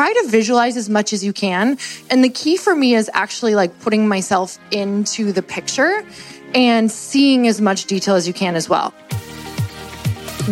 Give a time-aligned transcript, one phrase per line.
[0.00, 1.76] try to visualize as much as you can.
[2.08, 6.02] And the key for me is actually like putting myself into the picture
[6.54, 8.94] and seeing as much detail as you can as well.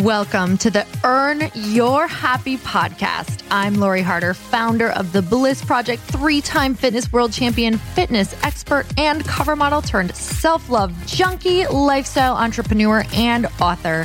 [0.01, 3.43] Welcome to the Earn Your Happy podcast.
[3.51, 8.85] I'm Lori Harder, founder of the Bliss Project, three time fitness world champion, fitness expert,
[8.99, 14.05] and cover model turned self love junkie, lifestyle entrepreneur, and author.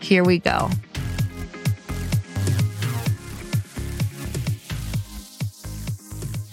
[0.00, 0.70] Here we go.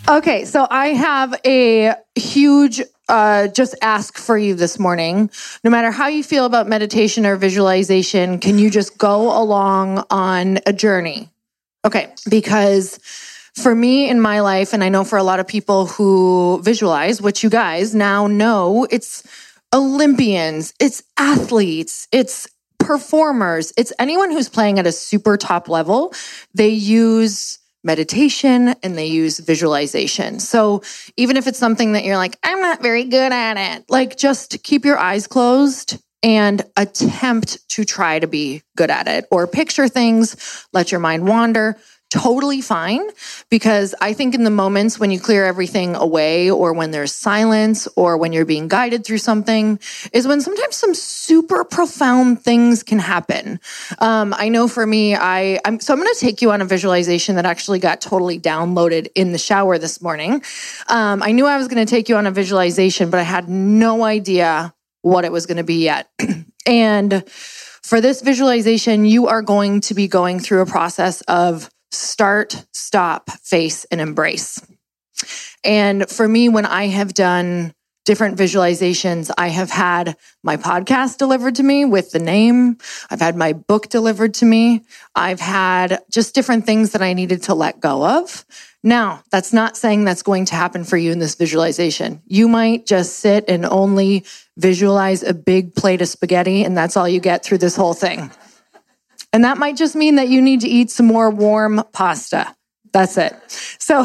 [0.10, 5.30] Okay, so I have a huge uh, just ask for you this morning.
[5.64, 10.60] No matter how you feel about meditation or visualization, can you just go along on
[10.66, 11.30] a journey?
[11.86, 13.00] Okay, because
[13.56, 17.22] for me in my life, and I know for a lot of people who visualize,
[17.22, 19.24] which you guys now know, it's
[19.74, 22.48] Olympians, it's athletes, it's
[22.88, 26.14] performers, it's anyone who's playing at a super top level.
[26.54, 30.40] They use meditation and they use visualization.
[30.40, 30.82] So
[31.18, 34.64] even if it's something that you're like, I'm not very good at it, like just
[34.64, 39.88] keep your eyes closed and attempt to try to be good at it or picture
[39.88, 41.78] things, let your mind wander
[42.10, 43.02] totally fine
[43.50, 47.88] because I think in the moments when you clear everything away or when there's silence
[47.96, 49.80] or when you're being guided through something
[50.14, 53.60] is when sometimes some super profound things can happen.
[54.00, 56.66] Um, I know for me, I, I'm, so I'm going to take you on a
[56.66, 60.42] visualization that actually got totally downloaded in the shower this morning.
[60.88, 63.50] Um, I knew I was going to take you on a visualization, but I had
[63.50, 66.10] no idea what it was going to be yet.
[66.66, 72.66] and for this visualization, you are going to be going through a process of start,
[72.72, 74.62] stop, face, and embrace.
[75.64, 77.74] And for me, when I have done
[78.06, 82.78] different visualizations, I have had my podcast delivered to me with the name.
[83.10, 84.86] I've had my book delivered to me.
[85.14, 88.46] I've had just different things that I needed to let go of.
[88.82, 92.22] Now, that's not saying that's going to happen for you in this visualization.
[92.26, 94.24] You might just sit and only
[94.56, 98.32] visualize a big plate of spaghetti, and that's all you get through this whole thing.
[99.38, 102.56] And that might just mean that you need to eat some more warm pasta.
[102.92, 103.36] That's it.
[103.78, 104.04] So,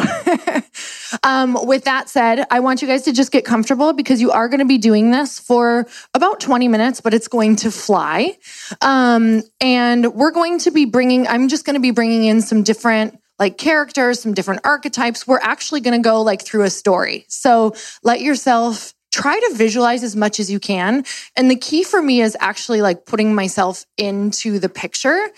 [1.23, 4.47] um, with that said, I want you guys to just get comfortable because you are
[4.51, 8.37] going to be doing this for about 20 minutes, but it's going to fly.
[8.83, 12.63] Um, and we're going to be bringing, I'm just going to be bringing in some
[12.63, 15.27] different like characters, some different archetypes.
[15.27, 17.25] We're actually going to go like through a story.
[17.29, 21.05] So let yourself try to visualize as much as you can.
[21.37, 25.29] And the key for me is actually like putting myself into the picture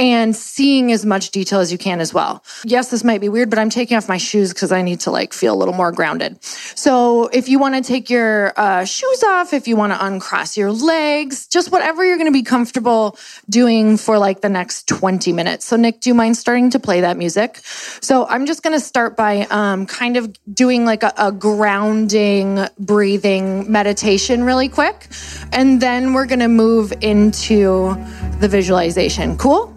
[0.00, 2.42] and seeing as much detail as you can as well.
[2.64, 5.10] Yes, this might be weird, but I'm taking off my shoes because I need to
[5.10, 6.42] like feel a little more grounded.
[6.42, 10.56] So if you want to take your uh, shoes off, if you want to uncross
[10.56, 13.18] your legs, just whatever you're going to be comfortable
[13.50, 15.66] doing for like the next 20 minutes.
[15.66, 17.58] So Nick, do you mind starting to play that music?
[18.00, 22.66] So I'm just going to start by um, kind of doing like a, a grounding,
[22.78, 25.08] breathing meditation really quick.
[25.52, 27.94] And then we're going to move into
[28.38, 29.36] the visualization.
[29.36, 29.76] Cool?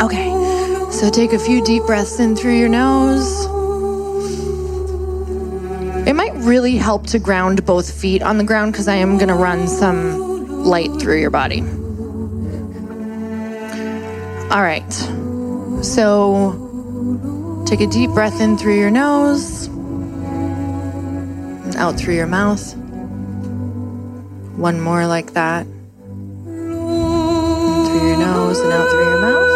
[0.00, 0.30] Okay,
[0.92, 3.46] so take a few deep breaths in through your nose.
[6.06, 9.26] It might really help to ground both feet on the ground because I am going
[9.28, 11.62] to run some light through your body.
[14.50, 14.88] All right,
[15.82, 19.66] so take a deep breath in through your nose
[21.66, 22.76] and out through your mouth.
[24.56, 25.66] One more like that.
[26.44, 29.47] Through your nose and out through your mouth.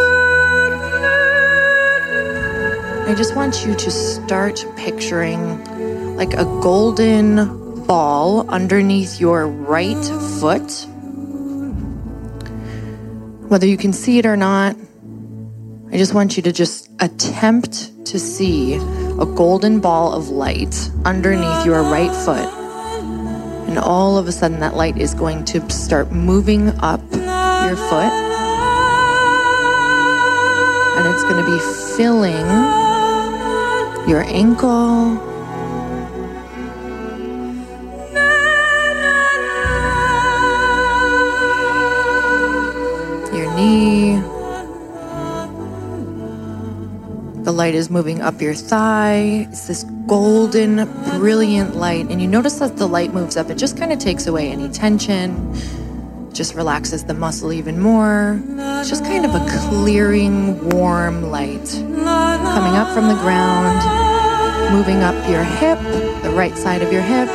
[3.04, 10.02] I just want you to start picturing like a golden ball underneath your right
[10.40, 10.87] foot.
[13.50, 14.76] Whether you can see it or not,
[15.90, 21.66] I just want you to just attempt to see a golden ball of light underneath
[21.66, 22.49] your right foot.
[23.69, 28.12] And all of a sudden, that light is going to start moving up your foot.
[30.96, 31.58] And it's going to be
[31.96, 32.81] filling
[34.06, 35.14] your ankle.
[43.32, 44.20] Your knee.
[47.44, 49.46] The light is moving up your thigh.
[49.50, 50.88] It's this golden,
[51.19, 52.06] brilliant light.
[52.08, 53.50] And you notice that the light moves up.
[53.50, 55.54] It just kind of takes away any tension,
[56.32, 58.40] just relaxes the muscle even more.
[58.56, 63.79] It's just kind of a clearing, warm light coming up from the ground,
[64.73, 65.79] moving up your hip,
[66.23, 67.29] the right side of your hip,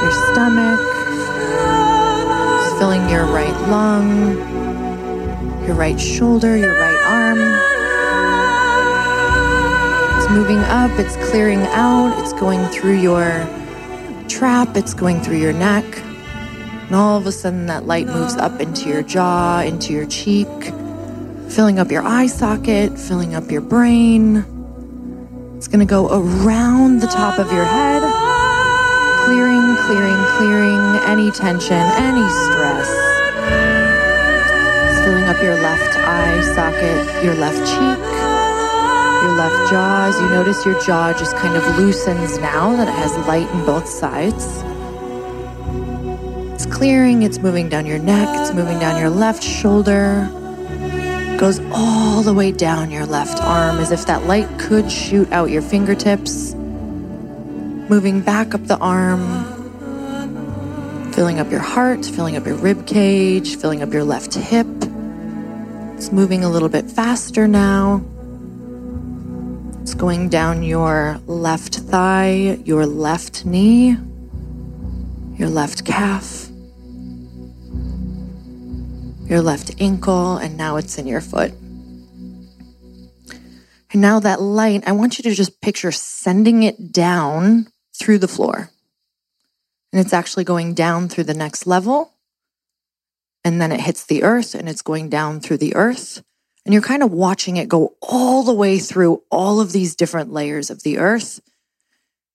[0.00, 0.80] your stomach,
[2.78, 4.36] filling your right lung,
[5.66, 7.38] your right shoulder, your right arm.
[10.16, 13.48] It's moving up, it's clearing out, it's going through your
[14.30, 15.84] trap, it's going through your neck.
[16.86, 20.48] And all of a sudden, that light moves up into your jaw, into your cheek,
[21.48, 24.44] filling up your eye socket, filling up your brain.
[25.56, 28.02] It's going to go around the top of your head,
[29.26, 32.88] clearing, clearing, clearing any tension, any stress.
[34.90, 38.19] It's filling up your left eye socket, your left cheek,
[39.30, 40.06] your left jaw.
[40.08, 43.64] As you notice, your jaw just kind of loosens now that it has light in
[43.64, 44.62] both sides.
[46.54, 50.28] It's clearing, it's moving down your neck, it's moving down your left shoulder,
[51.38, 55.50] goes all the way down your left arm as if that light could shoot out
[55.50, 59.44] your fingertips, moving back up the arm,
[61.12, 64.66] filling up your heart, filling up your rib cage, filling up your left hip.
[65.94, 68.04] It's moving a little bit faster now.
[70.00, 73.98] Going down your left thigh, your left knee,
[75.36, 76.48] your left calf,
[79.28, 81.52] your left ankle, and now it's in your foot.
[83.92, 88.26] And now that light, I want you to just picture sending it down through the
[88.26, 88.70] floor.
[89.92, 92.14] And it's actually going down through the next level.
[93.44, 96.22] And then it hits the earth and it's going down through the earth.
[96.64, 100.32] And you're kind of watching it go all the way through all of these different
[100.32, 101.40] layers of the earth.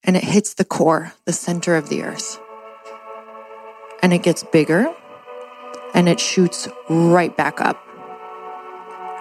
[0.02, 2.40] And it hits the core, the center of the earth.
[4.02, 4.92] And it gets bigger
[5.94, 7.82] and it shoots right back up.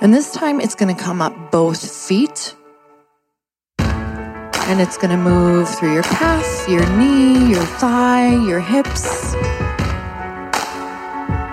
[0.01, 2.55] And this time it's going to come up both feet.
[3.79, 9.35] And it's going to move through your calf, your knee, your thigh, your hips,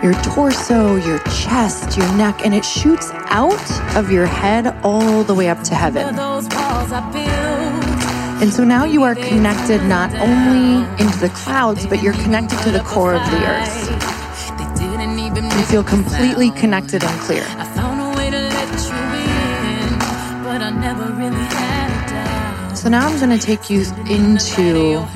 [0.02, 5.34] your torso, your chest, your neck, and it shoots out of your head all the
[5.34, 6.18] way up to heaven.
[8.42, 12.72] And so now you are connected not only into the clouds, but you're connected to
[12.72, 13.90] the core of the earth.
[15.56, 17.44] You feel completely connected and clear.
[22.74, 25.06] So now I'm going to take you into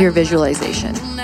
[0.00, 1.15] your visualization.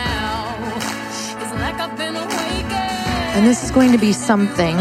[3.32, 4.76] And this is going to be something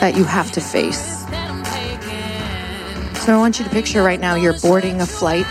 [0.00, 1.20] that you have to face.
[3.24, 5.46] So I want you to picture right now you're boarding a flight.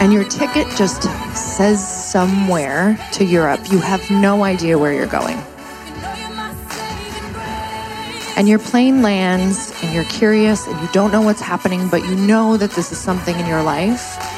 [0.00, 1.02] And your ticket just
[1.36, 3.60] says somewhere to Europe.
[3.70, 5.36] You have no idea where you're going.
[8.38, 12.16] And your plane lands and you're curious and you don't know what's happening, but you
[12.16, 14.31] know that this is something in your life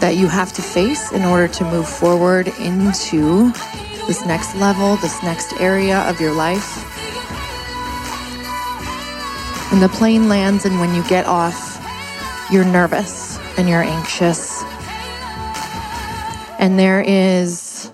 [0.00, 3.50] that you have to face in order to move forward into
[4.06, 6.84] this next level, this next area of your life.
[9.72, 11.82] And the plane lands, and when you get off,
[12.52, 14.62] you're nervous and you're anxious.
[16.58, 17.92] And there is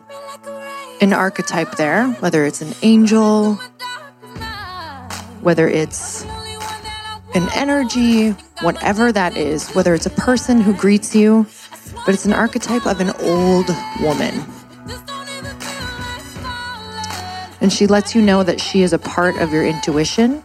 [1.01, 3.55] an archetype there, whether it's an angel,
[5.41, 6.25] whether it's
[7.35, 11.47] an energy, whatever that is, whether it's a person who greets you,
[12.05, 13.69] but it's an archetype of an old
[14.01, 14.45] woman.
[17.61, 20.43] And she lets you know that she is a part of your intuition.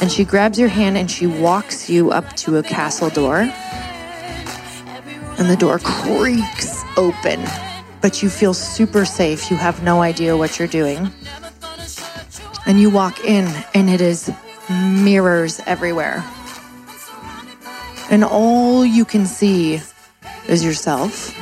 [0.00, 3.52] And she grabs your hand and she walks you up to a castle door.
[5.38, 7.44] And the door creaks open,
[8.00, 9.50] but you feel super safe.
[9.50, 11.10] You have no idea what you're doing.
[12.66, 14.30] And you walk in, and it is
[14.68, 16.24] mirrors everywhere.
[18.10, 19.80] And all you can see
[20.48, 21.34] is yourself.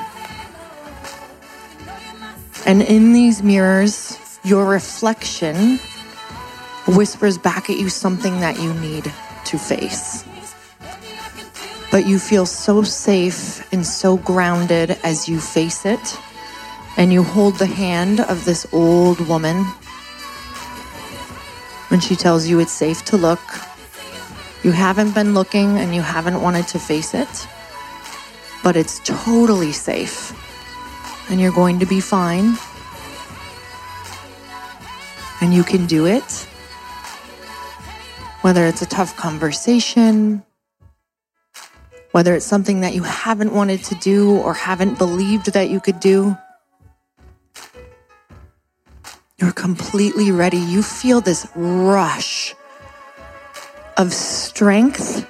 [2.66, 5.78] And in these mirrors, your reflection
[6.86, 9.04] whispers back at you something that you need
[9.46, 10.25] to face.
[11.90, 16.18] But you feel so safe and so grounded as you face it.
[16.96, 19.64] And you hold the hand of this old woman
[21.88, 23.40] when she tells you it's safe to look.
[24.62, 27.48] You haven't been looking and you haven't wanted to face it,
[28.66, 30.35] but it's totally safe.
[31.30, 32.58] and you're going to be fine.
[35.40, 36.49] And you can do it.
[38.42, 40.42] Whether it's a tough conversation,
[42.11, 46.00] whether it's something that you haven't wanted to do or haven't believed that you could
[46.00, 46.37] do.
[49.38, 50.58] You're completely ready.
[50.58, 52.52] You feel this rush
[53.96, 55.25] of strength.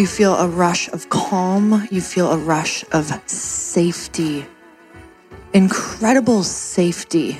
[0.00, 1.86] You feel a rush of calm.
[1.90, 4.46] You feel a rush of safety.
[5.52, 7.36] Incredible safety.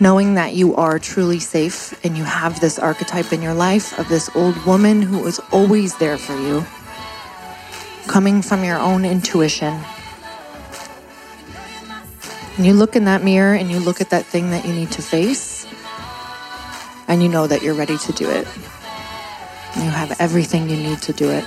[0.00, 4.08] Knowing that you are truly safe and you have this archetype in your life of
[4.08, 6.66] this old woman who is always there for you,
[8.08, 9.80] coming from your own intuition.
[12.56, 14.90] And you look in that mirror and you look at that thing that you need
[14.90, 15.68] to face,
[17.06, 18.48] and you know that you're ready to do it.
[19.76, 21.44] You have everything you need to do it.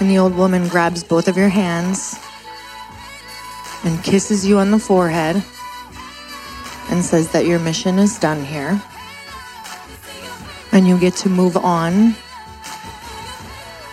[0.00, 2.18] And the old woman grabs both of your hands
[3.84, 5.36] and kisses you on the forehead
[6.90, 8.80] and says that your mission is done here.
[10.72, 12.14] And you get to move on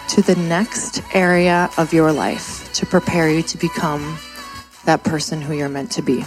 [0.09, 4.17] to the next area of your life to prepare you to become
[4.85, 6.23] that person who you're meant to be.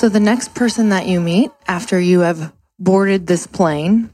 [0.00, 4.08] So, the next person that you meet after you have boarded this plane,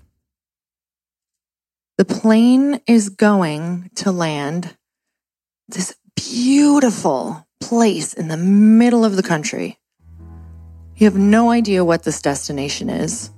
[1.97, 4.77] the plane is going to land
[5.69, 9.79] this beautiful place in the middle of the country.
[10.97, 13.31] You have no idea what this destination is,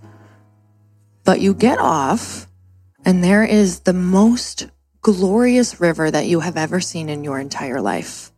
[1.25, 2.47] but you get off,
[3.05, 4.69] and there is the most
[5.03, 8.33] glorious river that you have ever seen in your entire life.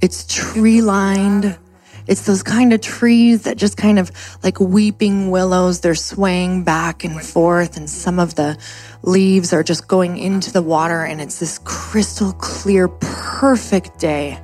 [0.00, 1.58] It's tree lined
[2.06, 4.10] it's those kind of trees that just kind of
[4.42, 5.80] like weeping willows.
[5.80, 8.58] They're swaying back and forth, and some of the
[9.02, 14.38] leaves are just going into the water, and it's this crystal clear, perfect day.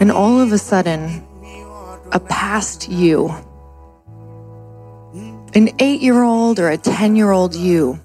[0.00, 1.26] And all of a sudden,
[2.12, 3.28] a past you,
[5.54, 7.98] an eight year old or a 10 year old you,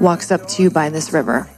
[0.00, 1.48] walks up to you by this river.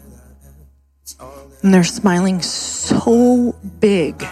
[1.67, 4.25] And they're smiling so big.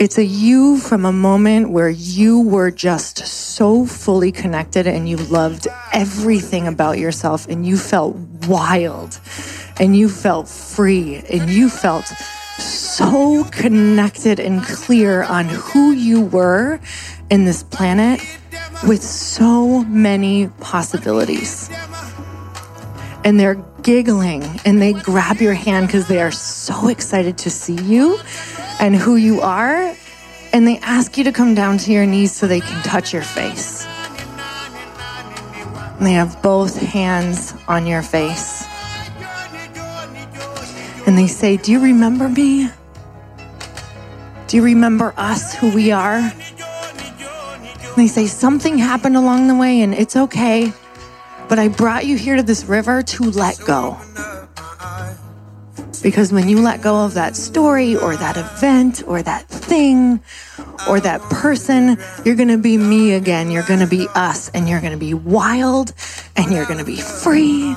[0.00, 5.18] It's a you from a moment where you were just so fully connected and you
[5.18, 8.16] loved everything about yourself and you felt
[8.48, 9.20] wild
[9.78, 12.06] and you felt free and you felt
[12.56, 16.80] so connected and clear on who you were
[17.28, 18.18] in this planet
[18.88, 21.68] with so many possibilities.
[23.24, 27.76] And they're giggling and they grab your hand because they are so excited to see
[27.82, 28.18] you
[28.80, 29.96] and who you are.
[30.52, 33.22] And they ask you to come down to your knees so they can touch your
[33.22, 33.86] face.
[35.98, 38.64] And they have both hands on your face.
[41.06, 42.70] And they say, Do you remember me?
[44.48, 46.18] Do you remember us, who we are?
[46.18, 50.72] And they say, Something happened along the way and it's okay.
[51.48, 53.98] But I brought you here to this river to let go.
[56.02, 60.20] Because when you let go of that story or that event or that thing
[60.88, 63.50] or that person, you're going to be me again.
[63.50, 65.94] You're going to be us and you're going to be wild
[66.36, 67.74] and you're going to be free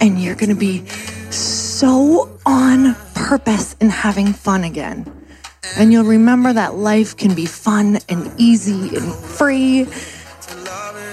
[0.00, 0.86] and you're going to be
[1.30, 5.10] so on purpose and having fun again.
[5.78, 9.86] And you'll remember that life can be fun and easy and free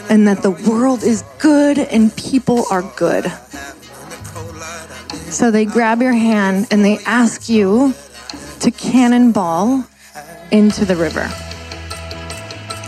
[0.10, 3.32] and that the world is good and people are good.
[5.32, 7.94] So they grab your hand and they ask you
[8.62, 9.86] to cannonball
[10.52, 11.30] into the river.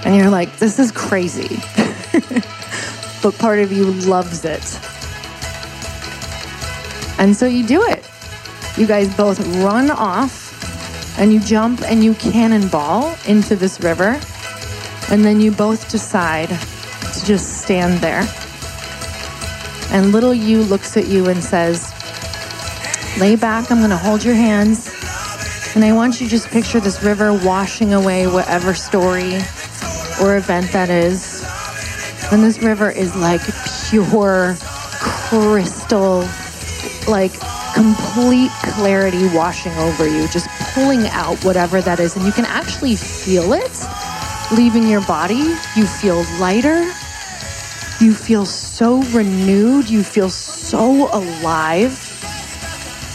[0.03, 1.57] And you're like, this is crazy.
[3.21, 4.79] but part of you loves it.
[7.19, 8.03] And so you do it.
[8.77, 14.19] You guys both run off and you jump and you cannonball into this river.
[15.11, 16.49] And then you both decide
[17.25, 18.23] just stand there.
[19.91, 21.93] And little you looks at you and says,
[23.19, 24.89] Lay back, I'm going to hold your hands.
[25.75, 29.35] And I want you to just picture this river washing away whatever story
[30.21, 31.43] or event that is.
[32.31, 33.41] And this river is like
[33.89, 36.19] pure crystal,
[37.07, 37.33] like
[37.73, 42.15] complete clarity washing over you, just pulling out whatever that is.
[42.15, 43.87] And you can actually feel it
[44.55, 45.55] leaving your body.
[45.75, 46.91] You feel lighter.
[48.01, 49.87] You feel so renewed.
[49.87, 52.07] You feel so alive.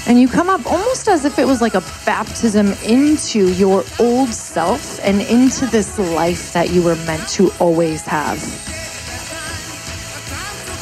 [0.06, 4.28] And you come up almost as if it was like a baptism into your old
[4.28, 8.38] self and into this life that you were meant to always have.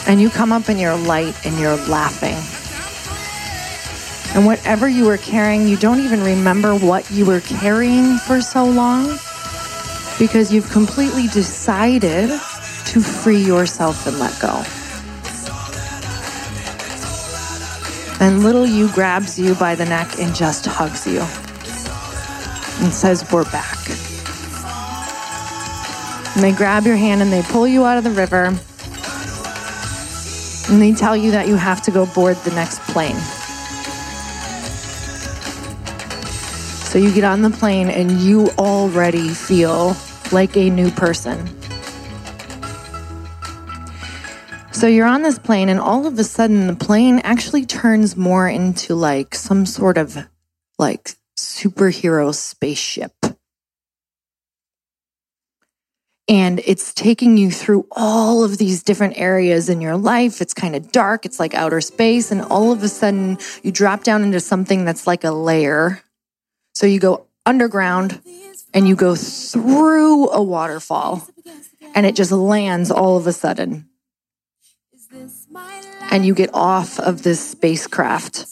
[0.07, 2.37] And you come up and you're light and you're laughing.
[4.37, 8.67] And whatever you were carrying, you don't even remember what you were carrying for so
[8.67, 9.19] long
[10.19, 12.39] because you've completely decided
[12.95, 14.63] to free yourself and let go.
[18.25, 21.19] And little you grabs you by the neck and just hugs you
[22.85, 23.79] and says, We're back.
[26.37, 28.55] And they grab your hand and they pull you out of the river.
[30.73, 33.19] And they tell you that you have to go board the next plane.
[36.87, 39.97] So you get on the plane and you already feel
[40.31, 41.49] like a new person.
[44.85, 48.47] So you're on this plane, and all of a sudden, the plane actually turns more
[48.47, 50.29] into like some sort of
[50.79, 53.15] like superhero spaceship.
[56.29, 60.43] And it's taking you through all of these different areas in your life.
[60.43, 62.31] It's kind of dark, it's like outer space.
[62.31, 66.03] And all of a sudden, you drop down into something that's like a layer.
[66.75, 68.21] So you go underground
[68.75, 71.27] and you go through a waterfall,
[71.95, 73.89] and it just lands all of a sudden
[76.11, 78.47] and you get off of this spacecraft.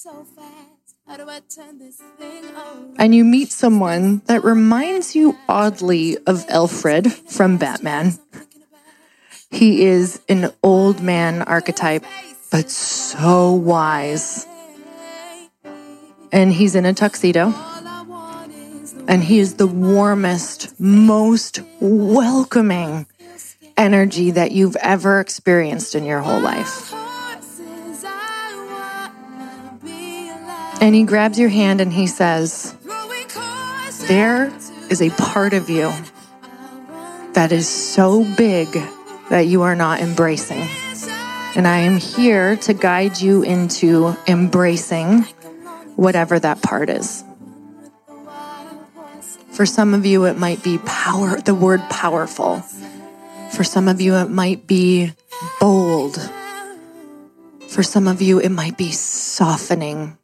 [2.98, 8.18] And you meet someone that reminds you oddly of Alfred from Batman.
[9.50, 12.04] He is an old man archetype,
[12.50, 14.46] but so wise.
[16.32, 17.52] And he's in a tuxedo.
[19.08, 23.06] And he is the warmest, most welcoming
[23.82, 26.94] energy that you've ever experienced in your whole life.
[30.80, 32.74] And he grabs your hand and he says,
[34.06, 34.52] There
[34.88, 35.92] is a part of you
[37.34, 38.68] that is so big
[39.30, 40.68] that you are not embracing.
[41.56, 45.22] And I am here to guide you into embracing
[45.96, 47.24] whatever that part is.
[49.50, 52.64] For some of you, it might be power, the word powerful.
[53.52, 55.12] For some of you, it might be
[55.60, 56.18] bold.
[57.68, 60.16] For some of you, it might be softening.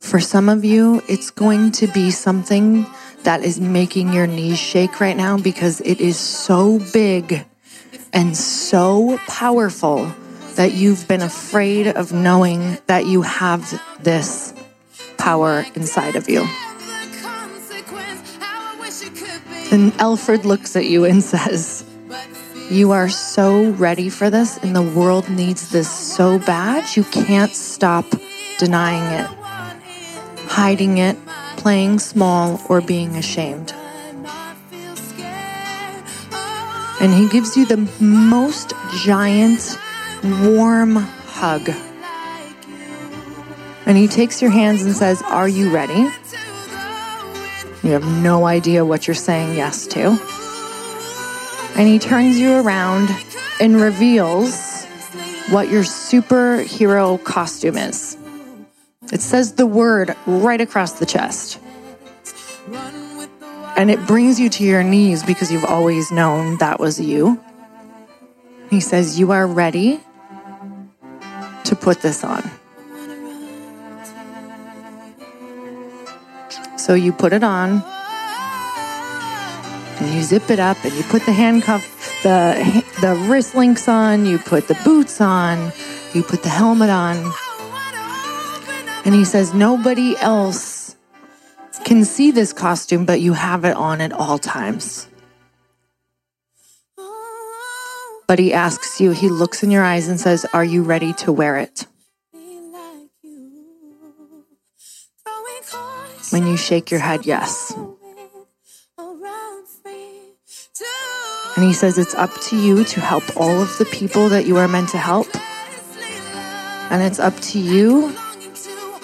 [0.00, 2.86] For some of you, it's going to be something
[3.24, 7.44] that is making your knees shake right now because it is so big
[8.14, 10.10] and so powerful
[10.54, 14.54] that you've been afraid of knowing that you have this
[15.18, 16.46] power inside of you.
[19.70, 21.84] And Alfred looks at you and says,
[22.70, 27.52] You are so ready for this, and the world needs this so bad, you can't
[27.52, 28.06] stop
[28.58, 29.38] denying it
[30.58, 31.16] hiding it,
[31.56, 33.72] playing small, or being ashamed.
[37.00, 38.72] And he gives you the most
[39.04, 39.78] giant,
[40.24, 41.70] warm hug.
[43.86, 46.10] And he takes your hands and says, Are you ready?
[47.88, 50.18] You have no idea what you're saying yes to.
[51.74, 53.08] And he turns you around
[53.62, 54.84] and reveals
[55.48, 58.18] what your superhero costume is.
[59.10, 61.58] It says the word right across the chest.
[63.74, 67.42] And it brings you to your knees because you've always known that was you.
[68.68, 69.98] He says, You are ready
[71.64, 72.50] to put this on.
[76.88, 77.82] So you put it on
[80.00, 81.84] and you zip it up and you put the handcuff,
[82.22, 85.70] the, the wrist links on, you put the boots on,
[86.14, 87.30] you put the helmet on.
[89.04, 90.96] And he says, Nobody else
[91.84, 95.08] can see this costume, but you have it on at all times.
[98.26, 101.32] But he asks you, he looks in your eyes and says, Are you ready to
[101.32, 101.86] wear it?
[106.30, 107.72] When you shake your head, yes.
[111.56, 114.58] And he says, It's up to you to help all of the people that you
[114.58, 115.26] are meant to help.
[116.90, 118.14] And it's up to you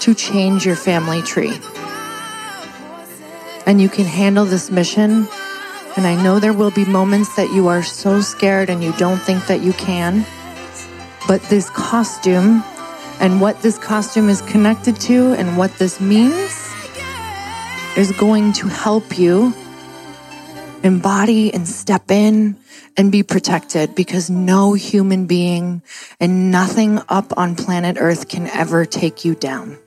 [0.00, 1.58] to change your family tree.
[3.66, 5.26] And you can handle this mission.
[5.96, 9.18] And I know there will be moments that you are so scared and you don't
[9.18, 10.26] think that you can.
[11.26, 12.62] But this costume
[13.18, 16.43] and what this costume is connected to and what this means
[17.96, 19.54] is going to help you
[20.82, 22.56] embody and step in
[22.96, 25.82] and be protected because no human being
[26.20, 29.78] and nothing up on planet Earth can ever take you down.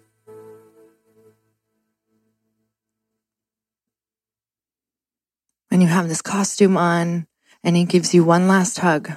[5.69, 7.27] and you have this costume on,
[7.63, 9.11] and he gives you one last hug.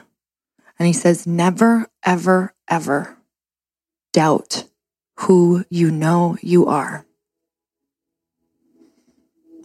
[0.78, 3.16] And he says, Never, ever, ever
[4.12, 4.64] doubt
[5.20, 7.06] who you know you are.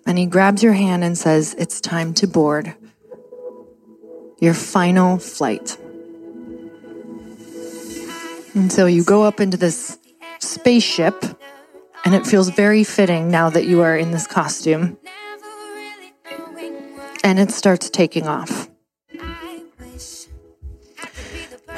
[0.06, 2.76] And he grabs your hand and says, It's time to board
[4.40, 5.78] your final flight.
[8.54, 9.98] And so you go up into this
[10.40, 11.26] spaceship,
[12.06, 14.98] and it feels very fitting now that you are in this costume.
[17.24, 18.70] And it starts taking off.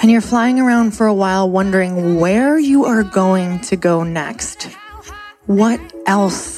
[0.02, 4.70] And you're flying around for a while wondering where you are going to go next.
[5.48, 6.57] What else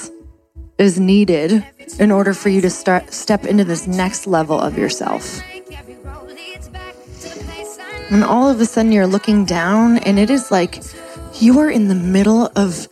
[0.80, 1.64] is needed
[2.00, 5.42] in order for you to start step into this next level of yourself?
[8.10, 10.82] And all of a sudden you're looking down and it is like
[11.40, 12.88] you are in the middle of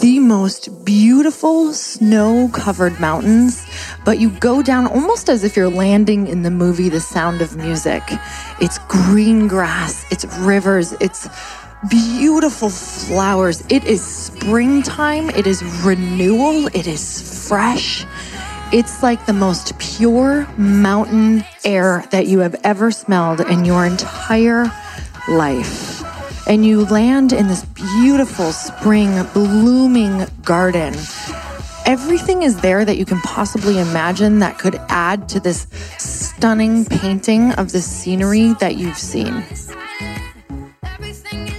[0.00, 3.64] the most beautiful snow covered mountains,
[4.04, 7.56] but you go down almost as if you're landing in the movie The Sound of
[7.56, 8.02] Music.
[8.60, 11.28] It's green grass, it's rivers, it's
[11.88, 13.62] beautiful flowers.
[13.68, 18.04] It is springtime, it is renewal, it is fresh.
[18.72, 24.70] It's like the most pure mountain air that you have ever smelled in your entire
[25.28, 26.02] life
[26.48, 30.94] and you land in this beautiful spring blooming garden.
[31.86, 35.66] Everything is there that you can possibly imagine that could add to this
[35.98, 39.44] stunning painting of the scenery that you've seen.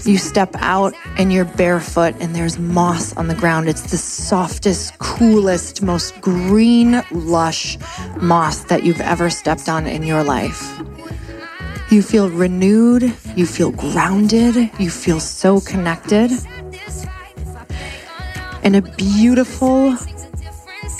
[0.06, 3.68] You step out and you're barefoot, and there's moss on the ground.
[3.68, 7.78] It's the softest, coolest, most green, lush
[8.18, 10.82] moss that you've ever stepped on in your life.
[11.92, 13.04] You feel renewed,
[13.36, 16.32] you feel grounded, you feel so connected.
[18.64, 19.98] And a beautiful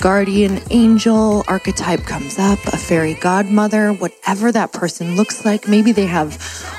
[0.00, 5.68] guardian angel archetype comes up, a fairy godmother, whatever that person looks like.
[5.68, 6.34] Maybe they have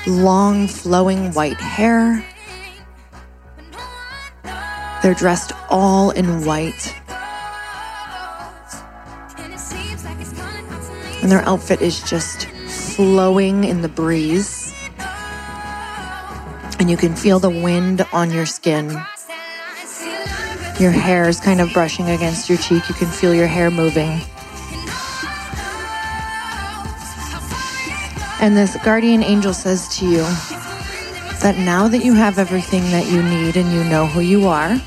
[0.06, 2.24] long, flowing white hair.
[5.02, 6.94] They're dressed all in white.
[11.22, 14.74] And their outfit is just flowing in the breeze.
[16.78, 18.90] And you can feel the wind on your skin.
[20.80, 22.88] Your hair is kind of brushing against your cheek.
[22.88, 24.20] You can feel your hair moving.
[28.42, 30.22] And this guardian angel says to you
[31.42, 34.80] that now that you have everything that you need and you know who you are,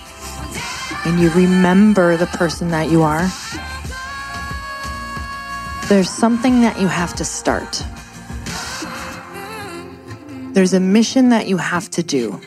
[1.05, 3.31] and you remember the person that you are,
[5.87, 7.81] there's something that you have to start.
[10.53, 12.41] There's a mission that you have to do.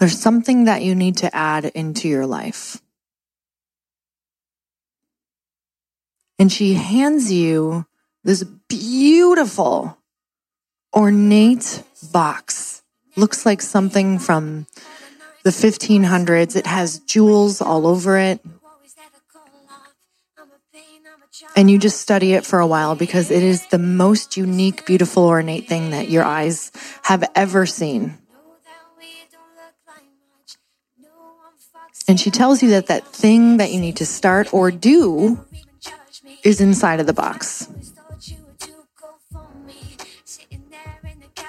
[0.00, 2.82] There's something that you need to add into your life.
[6.40, 7.85] And she hands you
[8.26, 9.96] this beautiful,
[10.92, 12.82] ornate box.
[13.16, 14.66] Looks like something from
[15.44, 16.56] the 1500s.
[16.56, 18.40] It has jewels all over it.
[21.54, 25.24] and you just study it for a while because it is the most unique, beautiful,
[25.24, 28.16] ornate thing that your eyes have ever seen.
[32.08, 35.44] And she tells you that that thing that you need to start or do
[36.42, 37.68] is inside of the box.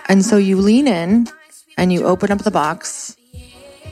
[0.10, 1.28] And so you lean in
[1.78, 3.18] and you open up the box,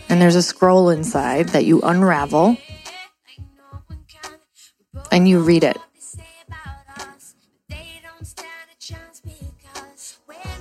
[0.09, 2.57] and there's a scroll inside that you unravel
[5.11, 5.77] and you read it.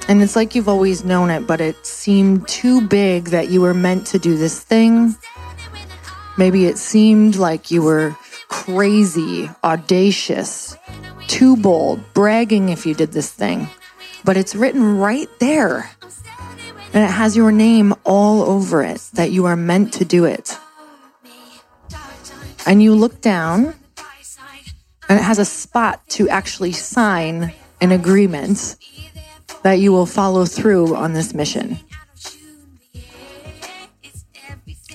[0.07, 3.73] And it's like you've always known it, but it seemed too big that you were
[3.73, 5.15] meant to do this thing.
[6.37, 8.15] Maybe it seemed like you were
[8.49, 10.77] crazy, audacious,
[11.27, 13.69] too bold, bragging if you did this thing.
[14.25, 15.91] But it's written right there.
[16.93, 20.57] And it has your name all over it that you are meant to do it.
[22.67, 23.75] And you look down,
[25.09, 28.77] and it has a spot to actually sign an agreement
[29.63, 31.79] that you will follow through on this mission.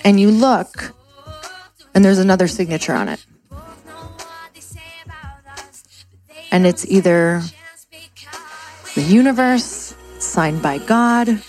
[0.03, 0.95] And you look,
[1.93, 3.25] and there's another signature on it.
[6.51, 7.43] And it's either
[8.99, 11.41] the universe, signed by God,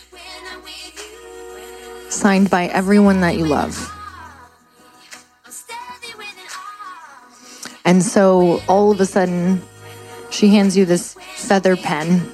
[2.09, 3.75] signed by everyone that you love.
[7.85, 9.63] And so all of a sudden,
[10.31, 12.33] she hands you this feather pen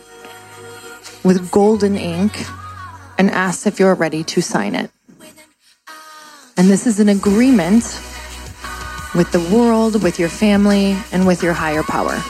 [1.25, 2.37] with golden ink
[3.17, 4.91] and asks if you're ready to sign it.
[6.59, 7.85] And this is an agreement
[9.15, 12.23] with the world, with your family, and with your higher power.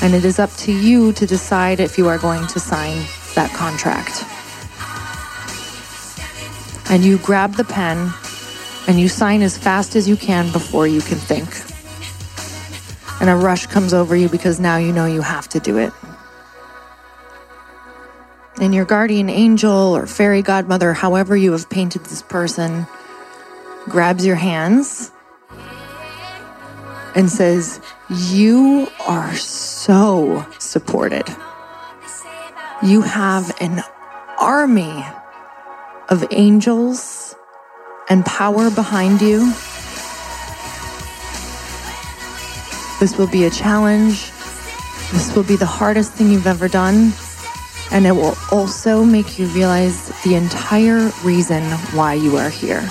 [0.00, 3.52] And it is up to you to decide if you are going to sign that
[3.52, 4.24] contract.
[6.90, 8.12] And you grab the pen
[8.86, 11.48] and you sign as fast as you can before you can think.
[13.20, 15.92] And a rush comes over you because now you know you have to do it.
[18.60, 22.86] And your guardian angel or fairy godmother, however you have painted this person,
[23.84, 25.12] grabs your hands
[27.14, 27.80] and says,
[28.10, 31.28] You are so supported.
[32.82, 33.82] You have an
[34.40, 35.04] army
[36.08, 37.36] of angels
[38.08, 39.52] and power behind you.
[42.98, 44.30] This will be a challenge.
[45.12, 47.12] This will be the hardest thing you've ever done.
[47.92, 51.62] And it will also make you realize the entire reason
[51.94, 52.90] why you are here.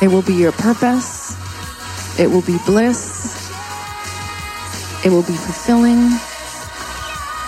[0.00, 1.15] It will be your purpose.
[2.18, 3.50] It will be bliss.
[5.04, 6.10] It will be fulfilling.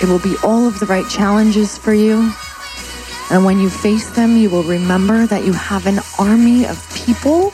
[0.03, 2.33] It will be all of the right challenges for you.
[3.31, 7.53] And when you face them, you will remember that you have an army of people,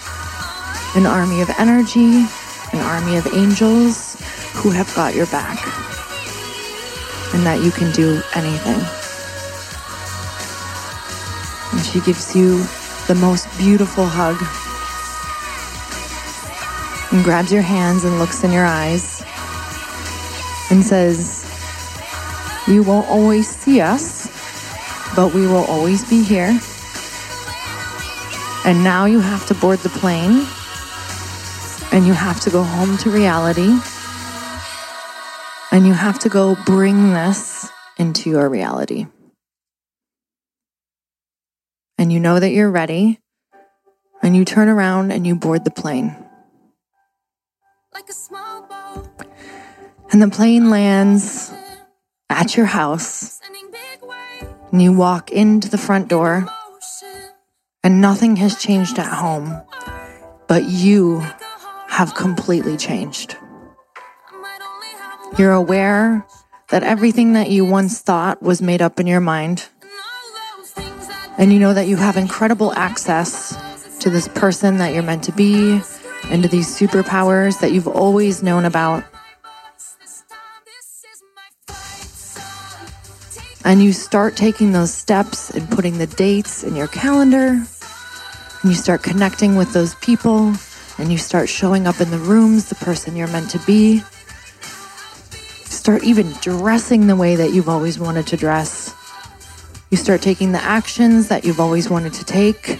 [0.96, 2.26] an army of energy,
[2.72, 4.16] an army of angels
[4.54, 5.64] who have got your back,
[7.32, 8.82] and that you can do anything.
[11.72, 12.58] And she gives you
[13.06, 14.36] the most beautiful hug
[17.14, 19.22] and grabs your hands and looks in your eyes
[20.70, 21.48] and says,
[22.68, 24.34] You won't always see us
[25.14, 26.58] but we will always be here.
[28.64, 30.46] And now you have to board the plane
[31.92, 33.78] and you have to go home to reality
[35.70, 39.06] and you have to go bring this into your reality.
[41.96, 43.20] And you know that you're ready
[44.22, 46.23] and you turn around and you board the plane.
[47.94, 48.10] Like
[50.12, 51.52] and the plane lands
[52.28, 53.40] at your house.
[54.72, 56.48] And you walk into the front door,
[57.84, 59.62] and nothing has changed at home,
[60.48, 61.20] but you
[61.86, 63.36] have completely changed.
[65.38, 66.26] You're aware
[66.70, 69.68] that everything that you once thought was made up in your mind,
[71.38, 73.56] and you know that you have incredible access
[74.00, 75.80] to this person that you're meant to be
[76.30, 79.04] and to these superpowers that you've always known about.
[83.64, 87.66] and you start taking those steps and putting the dates in your calendar, and
[88.64, 90.52] you start connecting with those people,
[90.98, 94.02] and you start showing up in the rooms, the person you're meant to be.
[95.64, 98.94] Start even dressing the way that you've always wanted to dress.
[99.90, 102.78] You start taking the actions that you've always wanted to take.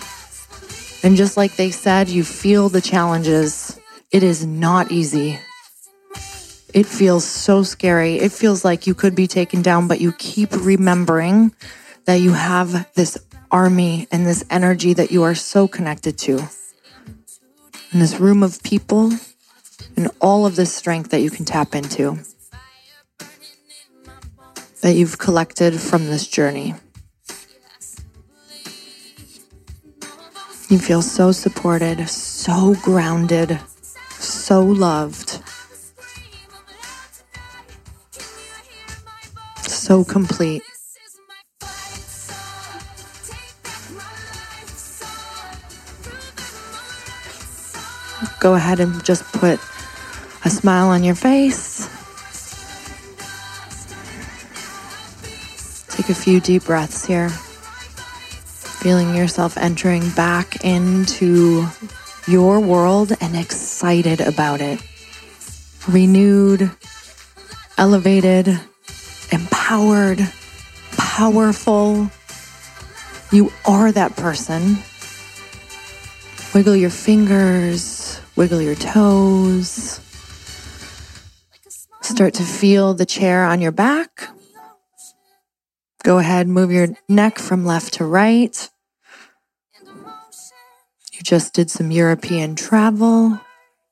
[1.05, 3.79] And just like they said, you feel the challenges.
[4.11, 5.39] It is not easy.
[6.73, 8.17] It feels so scary.
[8.17, 11.55] It feels like you could be taken down, but you keep remembering
[12.07, 13.19] that you have this
[13.51, 16.39] army and this energy that you are so connected to.
[17.93, 19.13] And this room of people
[19.97, 22.19] and all of this strength that you can tap into
[24.81, 26.75] that you've collected from this journey.
[30.75, 33.61] You feel so supported, so grounded,
[34.19, 35.41] so loved.
[39.63, 40.65] so complete.
[48.41, 49.61] Go ahead and just put
[50.45, 51.87] a smile on your face.
[55.95, 57.31] Take a few deep breaths here.
[58.85, 61.67] Feeling yourself entering back into
[62.29, 64.79] your world and excited about it.
[65.89, 66.71] Renewed,
[67.79, 68.61] elevated,
[69.33, 70.31] empowered,
[70.99, 72.11] powerful.
[73.33, 74.77] You are that person.
[76.55, 79.99] Wiggle your fingers, wiggle your toes.
[82.03, 84.29] Start to feel the chair on your back.
[86.03, 88.69] Go ahead, move your neck from left to right.
[91.25, 93.41] Just did some European travel.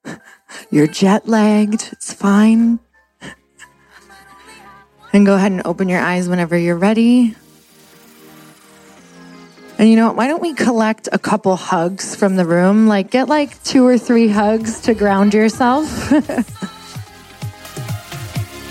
[0.71, 1.89] You're jet lagged.
[1.91, 2.79] It's fine.
[5.15, 7.35] And go ahead and open your eyes whenever you're ready.
[9.79, 10.17] And you know what?
[10.17, 12.87] Why don't we collect a couple hugs from the room?
[12.87, 16.13] Like, get like two or three hugs to ground yourself.